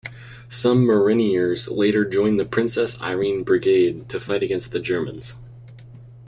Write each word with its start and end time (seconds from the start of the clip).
Some 0.49 0.83
Mariniers 0.87 1.69
later 1.69 2.05
joined 2.05 2.39
the 2.39 2.45
Princess 2.45 2.99
Irene 2.99 3.43
Brigade 3.43 4.09
to 4.09 4.19
fight 4.19 4.41
against 4.41 4.71
the 4.71 4.79
Germans. 4.79 5.35